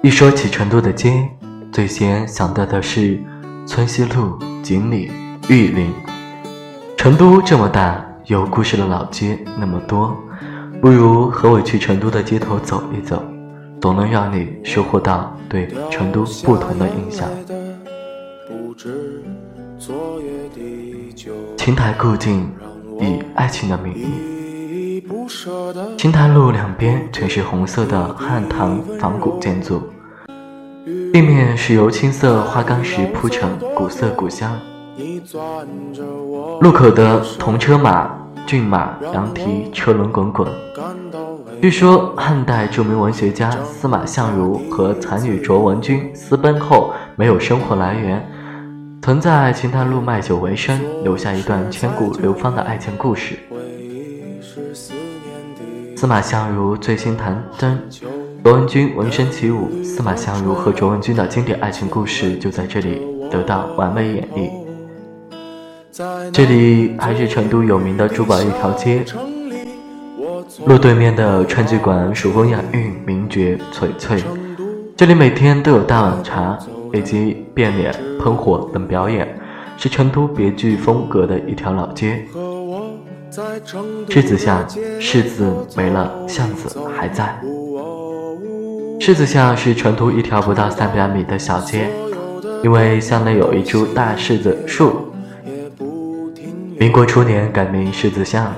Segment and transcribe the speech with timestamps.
[0.00, 1.28] 一说起成都的街，
[1.72, 3.18] 最先想到的是
[3.66, 5.10] 村西路、锦里、
[5.48, 5.92] 玉林。
[6.96, 10.16] 成都这么大，有故事的老街那么多，
[10.80, 13.20] 不如和我去成都的街头走一走，
[13.80, 17.28] 总能让你收获到对成都不同的印象。
[21.56, 22.48] 琴台故境，
[23.00, 24.37] 以爱情的名义。
[25.98, 29.82] 琴台路两边全是红色的汉唐仿古建筑，
[31.12, 34.58] 地面是由青色花岗石铺成，古色古香。
[36.60, 38.10] 路口的铜车马、
[38.46, 40.48] 骏马、羊蹄，车轮滚滚。
[41.60, 48.26] 据说汉代著名文学家司马相如和才女卓文君私奔后，没有生活来源。
[49.02, 53.38] 曾在秦台路卖酒为生，留下一段千古流芳的爱情故事。
[55.98, 57.76] 司马相如醉心谭真，
[58.44, 59.82] 卓文君闻声起舞。
[59.82, 64.48] 司马相如和卓文君的经典爱情故事就在这里得到完美演绎。
[66.32, 69.04] 这里还是成都有名的珠宝一条街，
[70.66, 74.16] 路对面的川剧馆蜀风雅韵，名角璀璨。
[74.96, 76.56] 这里每天都有大碗茶。
[76.94, 79.28] 以及变脸、喷火等表演，
[79.76, 82.26] 是成都别具风格的一条老街。
[83.30, 84.66] 柿子巷，
[85.00, 87.38] 柿子没了，巷子还在。
[88.98, 91.90] 柿子巷是成都一条不到三百米的小街，
[92.62, 95.12] 因为巷内有一株大柿子树。
[96.78, 98.52] 民国初年改名柿子巷，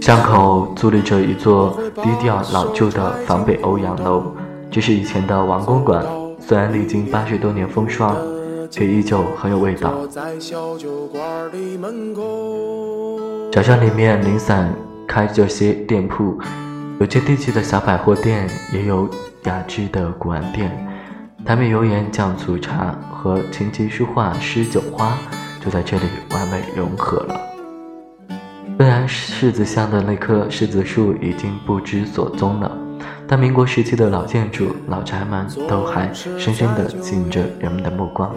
[0.00, 4.34] 巷口伫立着一座低调老旧的仿北欧洋楼。
[4.70, 6.04] 这是以前的王公馆，
[6.40, 8.16] 虽然历经八十多年风霜，
[8.72, 10.08] 却依旧很有味道。
[13.52, 14.74] 小巷里面零散
[15.06, 16.38] 开着些店铺，
[16.98, 19.06] 有接地气的小百货店，也有
[19.44, 20.72] 雅致的古玩店。
[21.44, 25.18] 台面油盐酱醋茶和琴棋书画诗酒花
[25.60, 27.38] 就在这里完美融合了。
[28.78, 32.78] 虽然柿子巷的那棵柿子树已经不知所踪了。
[33.28, 38.30] 但民国时期的老建筑、老宅门都还深深地吸引着人们的目光。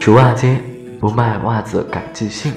[0.00, 0.58] 竹袜街
[1.00, 2.52] 不卖袜子改寄信。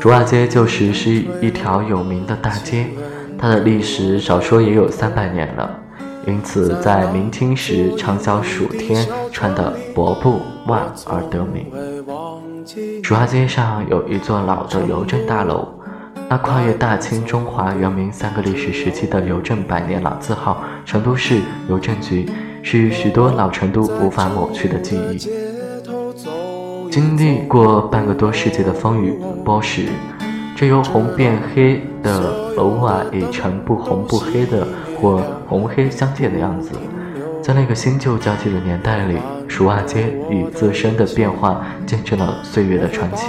[0.00, 2.86] 竹袜街旧时是一条有名的大街，
[3.38, 5.70] 它的历史少说也有三百年了，
[6.26, 11.66] 因此在明清时畅销数天穿的薄布袜而得名。
[13.02, 15.74] 竹袜街上有一座老的邮政大楼。
[16.30, 21.40] 那跨越大清、中华、元明三个历史时期的邮政百年老字号——成都市
[21.70, 22.28] 邮政局，
[22.70, 25.16] 是许多老成都无法抹去的记忆。
[26.90, 29.86] 经历过半个多世纪的风雨波蚀，
[30.54, 34.68] 这由红变黑的楼瓦已成不红不黑的
[35.00, 36.72] 或红黑相间的样子。
[37.42, 39.16] 在那个新旧交替的年代里，
[39.48, 43.28] 蜀瓦街以自身的变化见证了岁月的传奇。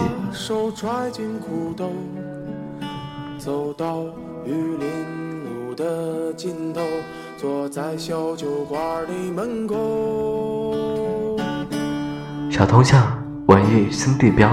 [3.38, 4.04] 走到
[4.46, 4.90] 玉林
[5.46, 6.82] 路的尽头，
[7.40, 11.38] 坐在小酒馆的门口。
[12.52, 14.52] 小通巷，文艺新地标。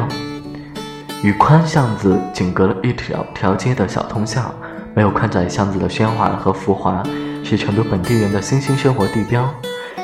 [1.25, 4.55] 与宽巷子仅隔了一条条街的小通巷，
[4.95, 7.03] 没有宽窄巷子的喧哗和浮华，
[7.43, 9.53] 是成都本地人的新兴生活地标。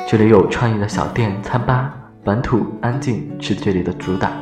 [0.08, 1.94] 这里有创意的小店、餐吧，
[2.24, 4.32] 本土安静是这里的主打。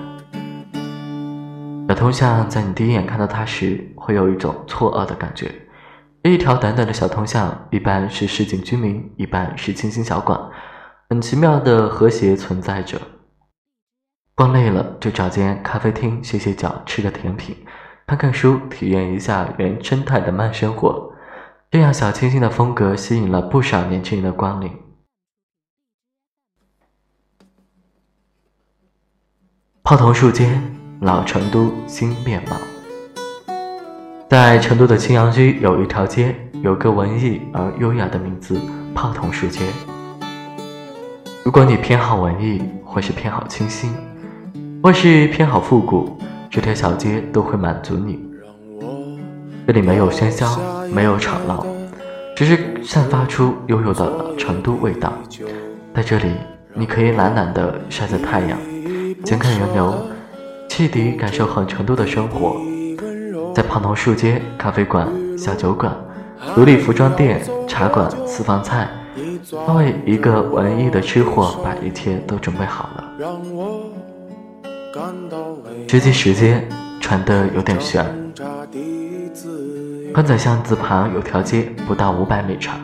[1.91, 5.53] 小通巷，在你第一眼看到它时，会有一种错愕的感觉。
[6.23, 10.39] 一条短短的小通巷，一半是市井居民，一半是清新小馆，
[11.09, 13.01] 很奇妙的和谐存在着。
[14.35, 17.57] 逛累了，就找间咖啡厅歇歇脚，吃个甜品，
[18.07, 21.13] 看看书，体验一下原生态的慢生活。
[21.71, 24.71] 这样小清新的风格，吸引了不少年轻人的光临。
[29.83, 30.61] 泡桐树街。
[31.01, 32.55] 老成都新面貌，
[34.31, 36.33] 在成都的青羊区有一条街，
[36.63, 38.57] 有个文艺而优雅的名字——
[38.95, 39.65] 泡桐树街。
[41.43, 43.93] 如果你偏好文艺，或是偏好清新，
[44.85, 46.17] 或是偏好复古，
[46.49, 48.21] 这条小街都会满足你。
[49.67, 50.61] 这里没有喧嚣，
[50.95, 51.67] 没有吵闹，
[52.37, 55.13] 只是散发出悠悠的成都味道。
[55.93, 56.31] 在这里，
[56.73, 58.57] 你可以懒懒地晒着太阳，
[59.25, 59.93] 闲看人流。
[60.69, 62.61] 彻底感受很成都的生活，
[63.55, 65.95] 在胖头树街咖啡馆、小酒馆、
[66.55, 68.89] 独立服装店、茶馆、私房菜，
[69.67, 73.05] 他为一个文艺的吃货把一切都准备好了。
[75.87, 76.69] 直击时间
[77.01, 78.05] 传得有点悬，
[80.13, 82.81] 宽窄巷子旁有条街，不到五百米长，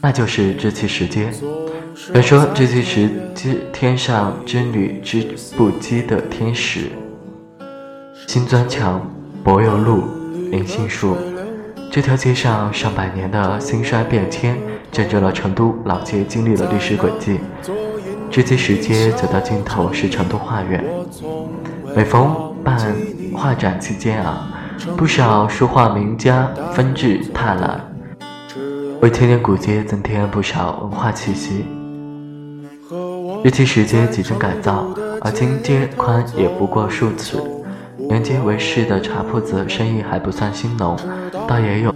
[0.00, 1.30] 那就是知其石街。
[1.94, 5.24] 传说知其石街天上织女织
[5.56, 6.90] 布机的天使。
[8.26, 9.00] 新砖墙、
[9.44, 10.04] 柏油路、
[10.52, 11.18] 银杏树，
[11.92, 14.56] 这条街上上百年的兴衰变迁，
[14.90, 17.38] 见证了成都老街经历的历史轨迹。
[18.30, 20.82] 这些石街走到尽头是成都画院，
[21.94, 22.78] 每逢办
[23.34, 24.48] 画展期间啊。
[24.96, 27.78] 不少书画名家纷至沓来，
[29.02, 31.66] 为千年古街增添不少文化气息。
[33.42, 34.88] 日期时间几经改造，
[35.20, 37.36] 而今街宽也不过数尺。
[38.10, 40.96] 沿街为市的茶铺子生意还不算兴隆，
[41.48, 41.94] 倒也有，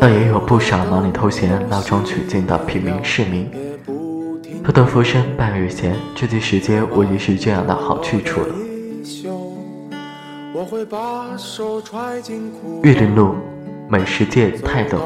[0.00, 3.50] 倒也有不少忙里偷闲、闹中取静的平民市民。
[4.62, 8.48] 偷得浮生半日闲，这期时间无疑是这样的好去处了。
[12.82, 13.34] 玉林路，
[13.88, 14.98] 美食界泰斗，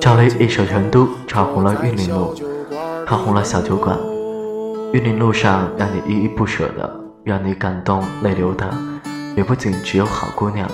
[0.00, 2.34] 赵雷一首《成都》炒红了玉林路，
[3.06, 3.98] 炒红了小酒馆。
[4.92, 8.72] 玉林路上让你依依不舍的，让你感动泪流的，
[9.36, 10.70] 也不仅只有好姑娘，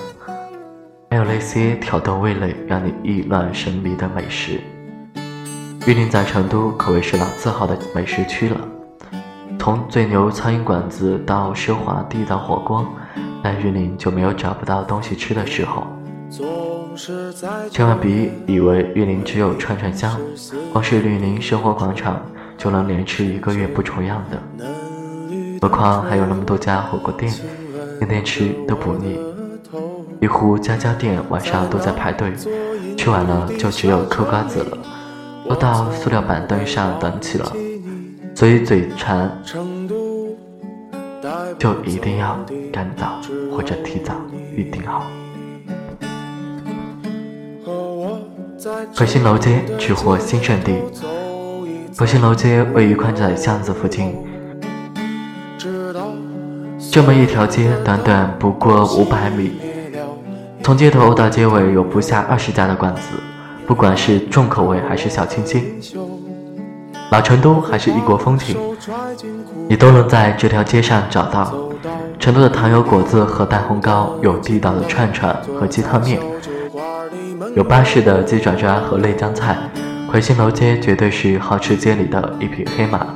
[1.09, 4.61] 还有那些挑逗味蕾、让你意乱神迷的美食。
[5.87, 8.61] 玉林在成都可谓是老字号的美食区了。
[9.59, 12.87] 从最牛苍蝇馆子到奢华地道火锅，
[13.43, 15.87] 在玉林就没有找不到东西吃的时候。
[17.71, 20.21] 千万别以为玉林只有串串香，
[20.71, 22.21] 光是玉林生活广场
[22.59, 24.69] 就能连吃一个月不重样的。
[25.63, 27.33] 何况还有那么多家火锅店，
[28.01, 29.17] 天天吃都不腻。
[30.21, 32.33] 一户家家店晚上都在排队，
[32.99, 34.79] 吃完了就只有嗑瓜子了，
[35.49, 37.53] 都到塑料板凳上等起了。
[38.35, 39.31] 所以嘴馋
[41.61, 42.37] 就一定要
[42.73, 43.21] 赶早
[43.57, 44.15] 或者提早
[44.57, 45.07] 预定好。
[48.93, 50.83] 核心楼街取货新胜地，
[51.97, 54.13] 核心楼街位于宽窄巷子附近。
[56.93, 59.53] 这么一条街，短短不过五百米，
[60.63, 63.01] 从街头到街尾有不下二十家的馆子，
[63.67, 65.81] 不管是重口味还是小清新。
[67.11, 68.59] 老成都还是异国风情，
[69.67, 71.55] 你都能在这条街上找到。
[72.19, 76.21] 成都的糖油果子和蛋烘糕，有地道的串串和鸡汤面，
[77.57, 79.57] 有巴适的鸡爪爪和内江菜。
[80.11, 83.07] 魁星楼街绝对是好吃街里的一匹黑马。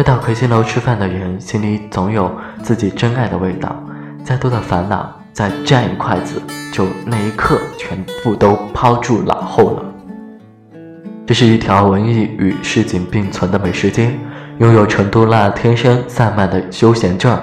[0.00, 3.76] 会到魁星楼吃饭的人，心里总有自己真爱的味道。
[4.24, 6.40] 再多的烦恼，再蘸一筷子，
[6.72, 9.84] 就那一刻全部都抛诸脑后了。
[11.26, 14.18] 这是一条文艺与市井并存的美食街，
[14.56, 17.38] 拥有成都那天生散漫的休闲劲儿。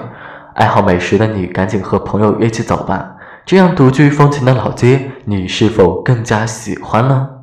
[0.54, 3.08] 爱好美食的你，赶紧和朋友一起走吧。
[3.46, 7.37] 这样独具风情的老街，你是否更加喜欢呢？